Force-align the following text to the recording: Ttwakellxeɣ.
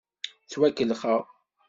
Ttwakellxeɣ. 0.43 1.21